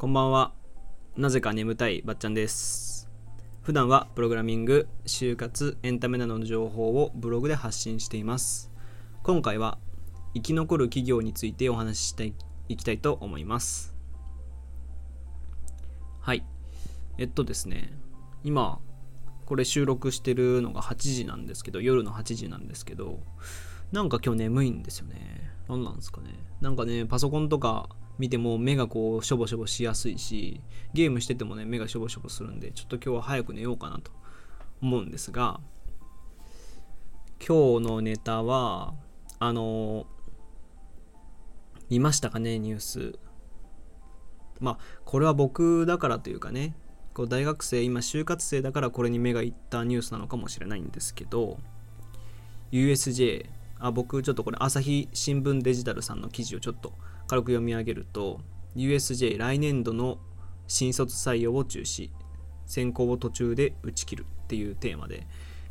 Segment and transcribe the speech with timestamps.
[0.00, 0.54] こんばんは。
[1.14, 3.10] なぜか眠たいばっちゃんです。
[3.60, 8.72] 普段はプログラミング、就活、エンタメなどの情報をブログで発信しています。
[9.22, 9.76] 今回は
[10.32, 12.32] 生き残る企業についてお話しして
[12.70, 13.94] いきたいと思います。
[16.22, 16.46] はい。
[17.18, 17.92] えっとですね、
[18.42, 18.80] 今、
[19.44, 23.20] これ収録してるのが8時なんですけど、夜の8時なんですけど、
[23.92, 25.52] なんか今日眠いんですよね。
[25.68, 26.30] 何なんですかね。
[26.62, 30.60] なんかね、パソコンとか見ても目がこうしょぼしょぼしやすいし、
[30.92, 34.12] ゲームしててもね、目がしょぼしょぼするんで、ちょっと今日は早く寝ようかなと
[34.82, 35.58] 思うんですが、
[37.38, 38.92] 今日のネタは、
[39.38, 40.06] あの
[41.88, 43.18] 見ましたかね、ニュース。
[44.60, 46.76] まあ、これは僕だからというかね、
[47.14, 51.58] こう大学生、今就活生だからこれに目がいったニュースなのかもしれないんですけど、
[52.70, 56.92] USJ あ僕ちょっとこれ朝日新聞デジタルさんの記事をちょっと
[57.30, 58.40] 軽く読み上げると
[58.74, 60.18] USJ 来年度の
[60.66, 62.10] 新卒採用を中止
[62.66, 65.28] 選考を途中で打ち切るっていうテーマで、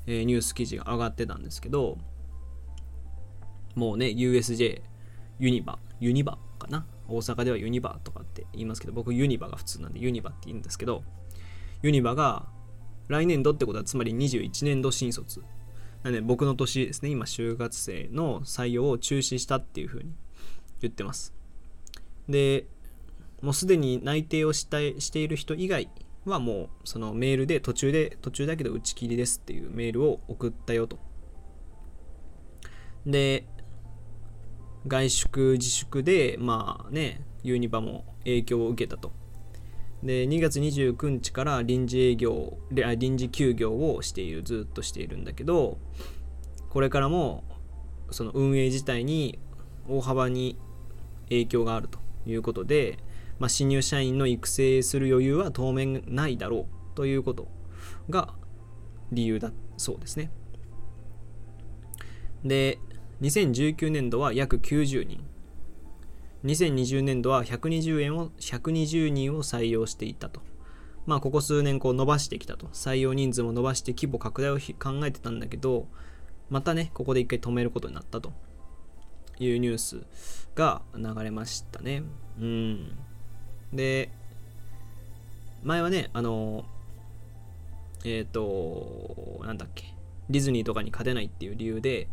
[0.08, 1.98] えーニュース記事が上がってたんですけど
[3.76, 4.82] もうね USJ
[5.38, 6.86] ユニバユニバかな？
[7.10, 11.04] 大阪ではユニバとかって言いますけど僕ユニバが普通なんでユニバって言うんですけど
[11.82, 12.48] ユニバが
[13.10, 15.44] 来年度ってことはつまり21年度新卒。
[16.04, 20.14] なんで僕の年ですね今就活生の採用を中止したっていうふうに
[20.80, 21.39] 言ってます。
[22.30, 22.68] で
[23.42, 25.90] もうすでに内定をしたいしている人以外
[26.26, 31.00] はもうそのメールで途中で途中だけど打ち切りですっていうメールを送ったよと。
[33.06, 33.48] で
[34.88, 39.12] 外宿自粛でまあねユニバも影響を受けたと。
[40.04, 45.78] で2月29日から臨時営業臨時休業をしているずっとしているんだけど
[46.70, 47.44] これからも
[48.10, 49.40] その運営自体に
[49.90, 50.58] 大幅に
[51.28, 52.00] 影響があると。
[52.30, 53.00] いうことで、
[53.40, 57.48] まあ、新入社員の育成する余裕は当面ないだろうということ
[58.10, 58.34] が
[59.12, 60.32] 理由だそうですね
[62.44, 62.80] で
[63.22, 65.24] 2019年度は約90人
[66.46, 70.42] 2020年度は120円を120人を採用していたと。
[71.06, 72.68] まあここ数年こう伸ばしてきたと。
[72.68, 75.88] 採用人数も伸ばして規模拡大を考えてたんだけど、
[76.50, 78.32] またね、ここで一回止めることになったと
[79.40, 80.04] いうニュース
[80.56, 82.04] が流れましたね。
[82.40, 82.98] うん。
[83.74, 84.10] で、
[85.64, 86.66] 前はね、あの、
[88.06, 89.94] えっ、と、なんだっけ、
[90.30, 92.08] ディズニーとかに勝てないっていう理由で、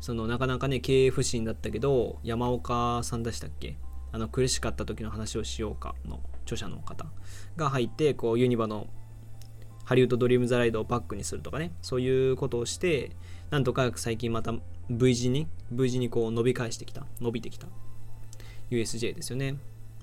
[0.00, 3.76] そのなかなかね経営不振だったけど山岡さんでしたっけ
[4.12, 7.06] あの苦しかった時の話をしようかの著者の方
[7.56, 8.88] が入ってこうユニバの
[9.84, 13.10] ハリウッドドリームザライドをバックにするとかねそういうことをして
[13.50, 14.54] なんとか最近また
[14.90, 17.06] V 字に V 字にこう伸び返してきた。
[17.20, 17.68] 伸びてきた。
[18.70, 19.56] USJ ですよね。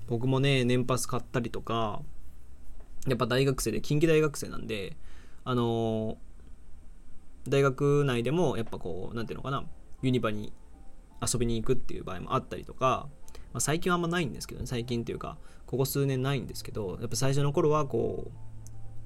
[0.08, 2.00] 僕もね年パス買ったりとか
[3.06, 4.96] やっぱ大学生で近畿大学生なんで
[5.44, 6.28] あのー
[7.48, 9.64] 大学内でもやっぱこうなんていうのかな
[10.02, 10.52] ユニバに
[11.20, 13.08] 遊びに行くっていう場合もあったりとか、
[13.52, 18.30] まあ、最近はあんまないんですけどね最近っていうかここ数年ないんですけどやっぱ最初の頃はこう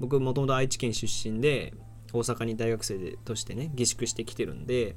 [0.00, 1.75] 僕もともと愛知県出身で
[2.12, 4.97] 大阪に大学生としてね下宿してきてるんで、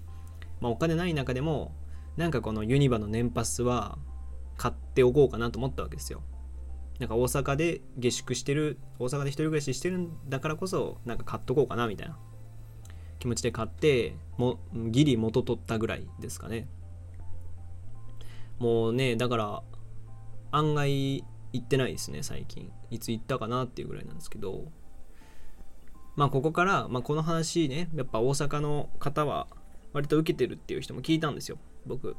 [0.62, 1.74] まあ、お金ない中でも
[2.18, 3.98] なんかこのユニバの年パスは
[4.58, 6.24] 買っておこうかなと思ったわけですよ。
[7.00, 12.18] なんか大阪で下宿してる大阪で一人暮らししてるんだからこそなんか買っとこうかなみたいな。
[13.20, 16.68] 気持ちで買ってもギリ元取ったぐらいですかね。
[18.60, 19.64] もうねだから
[20.52, 22.72] 案外行ってないですね最近。
[22.92, 24.72] いつ行ったかなっていうぐらいなんですけど。
[26.16, 29.48] まあここから、まあ、この話ねやっぱ大阪の方は
[29.96, 31.58] 割と受けてるっていう人も聞いたんですよ。
[31.86, 32.18] 僕。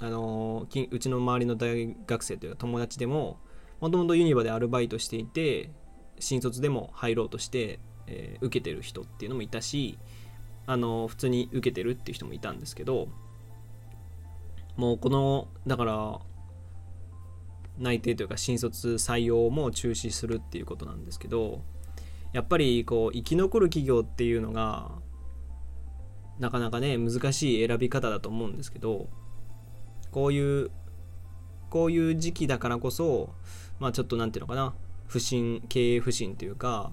[0.00, 3.38] あのうちの周りの大学生というか友達でも
[3.80, 5.70] もともとユニバでアルバイトしていて
[6.18, 9.98] 新卒でも入ろうとして、えー受けてる人っていうのもいたし
[10.66, 13.08] あの普通に受けてるっていう人もいたんですけど
[14.76, 16.18] もうこのだから
[17.78, 21.62] 内定というか新卒採用も中止するっていうことなんですけど
[22.32, 24.90] やっぱりこう生き残る企業っていうのが
[26.42, 29.08] なかなかね難しい選び方だと思うんですけど
[30.10, 30.72] こういう
[31.70, 33.30] こういう時期だからこそ
[33.78, 34.74] まあちょっとなんていうのかな
[35.06, 36.90] 不振経営不振というか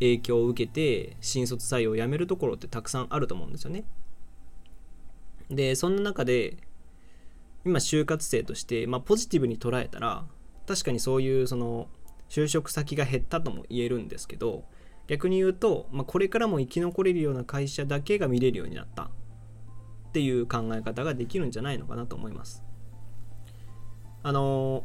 [0.00, 3.84] 影響を受けて新卒採用をやめるところってたくさんあると思うんですよね。
[5.48, 6.58] でそんな中で
[7.64, 10.26] 今就活生として、まあ、ポジティブに捉えたら
[10.66, 11.88] 確かにそういうその
[12.28, 14.64] 就職先が減ったとも言えるんですけど
[15.08, 19.10] 逆に言うと、まあ、これからも生き残れるような会社だけが見れるようになったっ
[20.12, 22.62] ていう考え方ができるんじゃないのかなと思います。
[24.22, 24.84] あの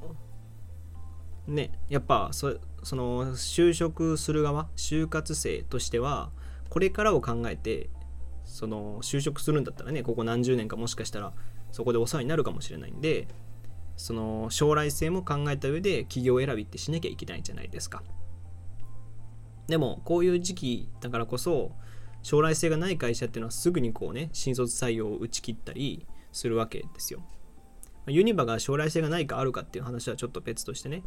[1.47, 6.31] ねやっぱそその就職する側就活生としては
[6.69, 7.89] これからを考えて
[8.45, 11.33] その就職するんだったらねここ何十年かもしかしたら
[11.71, 13.27] そこでお世話になるかもしれないんで
[13.97, 18.03] その将来性も考えた上で企業選びってしなきゃいけないじゃないですか
[19.67, 21.71] でもこういう時期だからこそ
[22.21, 27.21] 将来性がない会社っていうのはすぐにこうね新卒採用を打ち切ったりするわけですよ。
[28.07, 31.03] ユニバが将来性がないかあるかっていう話はちょっと別としてね。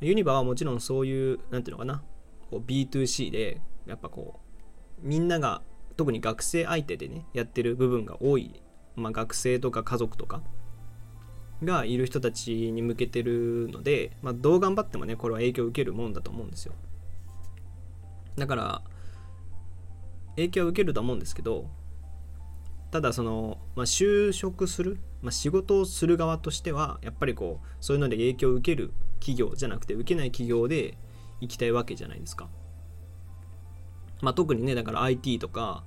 [0.00, 2.02] ユニバはもちろんそういう何ていうのかな。
[2.50, 4.40] こう B2C でやっぱこ
[5.02, 5.62] うみんなが
[5.96, 8.62] 特に学生相手でねやってる部分が多い、
[8.96, 10.42] まあ、学生とか家族とか。
[11.64, 16.74] がいる人たちに向けてるので、まあ、どう頑張ってもねこれは影響を受けるもんだと思うんですよ。
[18.36, 18.82] だから
[20.36, 21.68] 影響を受けると思うんですけど
[22.90, 30.96] ただその、まあ、就職する、まあ、仕事をする側としてはやっぱりこうそういうので影響を受ける企業じゃなくて受けない企業で
[31.40, 32.48] 行きたいわけじゃないですか。
[34.22, 35.84] まあ、特にねだから IT とか、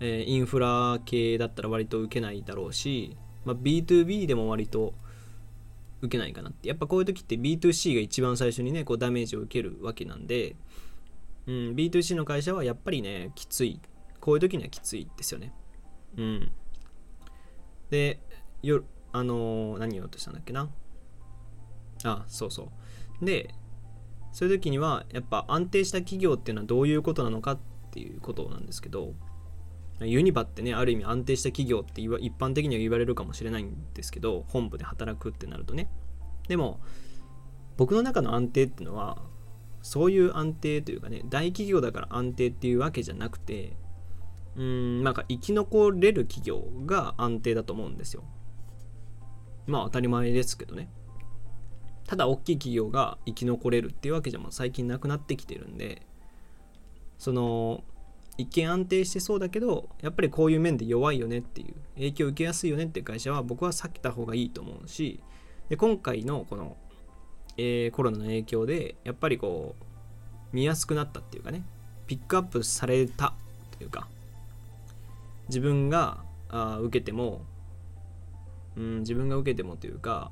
[0.00, 4.92] えー、インフラ系だったら割と受けないだろうし、まあ、B2B でも割と
[6.02, 10.56] 受けないかなってやっぱこういう時って B2C が一番最初にねこうダメージを受けるわけなんで、
[11.46, 13.80] うん、B2C の会社はやっぱりねきつい。
[14.20, 15.52] こういう時にはきついですよね。
[16.16, 16.52] うん。
[17.90, 18.20] で
[18.62, 20.70] よあのー、何言おうとしたんだっけな？
[22.04, 22.70] あそうそ
[23.20, 23.24] う。
[23.24, 23.54] で
[24.32, 27.58] そういう時にはやっぱ安定した企業っていうのはどういうことなのかっ
[27.90, 29.14] ていうことなんですけど
[30.00, 35.90] ユニバってねある意味安定した企業って一般的には言われるかもしれないんですけど本部で働くってなるとね。
[36.48, 36.80] でも
[37.76, 39.22] 僕の中の安定っていうのは
[39.82, 43.76] そういう安定というかね大企業だから安定っていうわけじゃなくて
[44.56, 48.24] うんなんか生き残れる企業が安定だと思うんですよ。
[49.66, 50.90] まあ当たり前ですけどね。
[52.06, 56.02] ただ大きい企業が生き残れるっていうわけじゃもう最近なくなってきてるんで
[57.18, 57.84] その
[58.36, 65.22] 一見安定してそうだけどやっぱりこういう面で弱いよねっていう影響を受けやすいよねっていう会社は僕は避けた方がいいと思うし
[65.68, 66.76] で今回のこの、
[67.62, 69.84] えー、コロナの影響でやっぱりこう
[70.56, 71.62] 見やすくなったっていうかね
[72.06, 73.34] ピックアップされた
[73.76, 74.08] というか
[75.48, 77.42] 自分があ受けても、
[78.78, 80.30] うん、自分が受けてもというか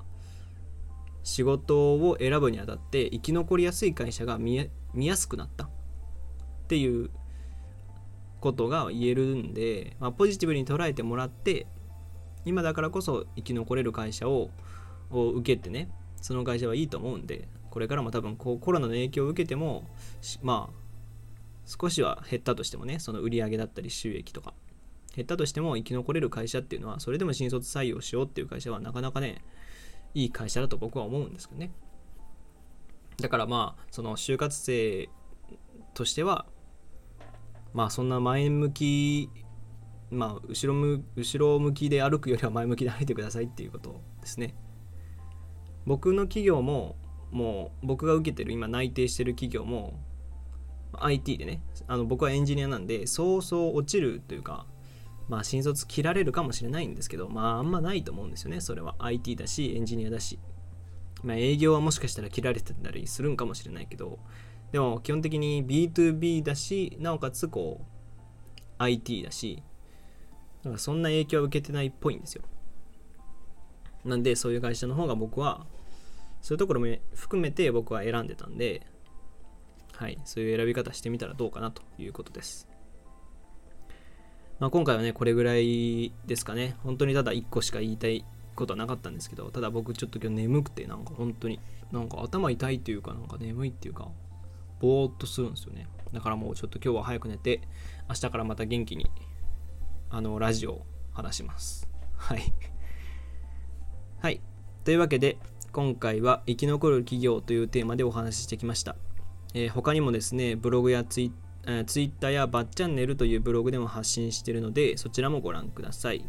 [1.23, 4.57] 仕事を選ぶにあたって生き残りやすい会社が見
[4.95, 5.69] やすくなったっ
[6.69, 7.11] ていう
[8.41, 11.67] ことが言えるんで、まあ、ポジティブに捉えてもらって
[12.47, 14.49] 今だからこそ生き残れる会社を
[15.11, 15.89] を受けてね
[16.21, 19.85] その会社はいいと思うんでこれからも多分こうコロナの影響を受けても
[20.43, 20.89] まあ
[21.65, 24.55] 少しは減ったとしてもねその売り上げだったり収益とか
[25.15, 29.43] 減ったとしても生き残れる会社っていうのはそれでも新卒採用しようっていう会社はなかなかね
[30.15, 31.71] いい会社だと僕は思うんですけどね。
[33.21, 35.09] だからまあその就活生
[35.93, 36.47] としては
[37.75, 39.31] まあそんな前向き
[40.11, 44.55] まあ後ろむ後ろ向きで歩くよりは前向きで歩いてくださいっていうことですね。
[45.89, 46.97] 僕の企業も
[47.31, 49.99] もう僕が受けてる今内定してる企業も
[50.93, 54.67] IT でねあの僕はエンジニアなんでそうそう落ちるというか
[55.29, 58.97] まあ新卒切られるかもしれないんですけどまああんまないと思うんですよねそれは。
[58.99, 60.39] IT だしエンジニアだし。
[61.23, 64.21] まあ営業はもしかしたら切られてたりするんかもしれないけど
[64.71, 67.85] でも基本的に B2B だしなおかつこう
[68.79, 69.63] IT だし
[70.63, 72.43] だからそんな影響を受けてないっぽいんですよ。
[74.05, 75.67] なんでそういう会社の方が僕は
[76.41, 78.87] そういうところも含めて僕は選んでたんで
[79.93, 82.69] はいそういう選び方してみたらどうかなということです。
[84.61, 86.77] まあ、今回はねこれぐらいですかね。
[86.83, 91.61] 本当にただ1個しか言いたいことはなかったんですけどただ僕ちょっと今日眠くてなんか本当に
[91.93, 94.09] なんか頭痛いというかなんか眠いっていうか
[94.81, 95.87] ぼーっとするんですよね。
[96.13, 97.61] だからもうちょっと今日は早く寝て
[98.09, 99.11] 明日からまた元気に
[100.11, 101.89] あのラジオを話します。
[102.17, 102.53] はい。
[104.21, 104.41] はい。
[104.85, 105.39] というわけで
[105.73, 108.97] 今回は生き残る企業というテーマでお話ししてきました、
[109.55, 111.31] えー、他にもですねブログやツイッ
[111.65, 116.25] ター Twitter やバッチャンネルというブログでも発信しているのでそちらもご覧ください、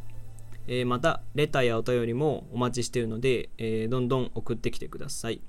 [0.67, 5.41] えー、またレターやお便りもお待ちしているので、え、どんどん送ってきてください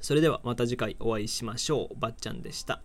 [0.00, 1.98] それではまた次回お会いしましょう。
[1.98, 2.80] ばっちゃんでした。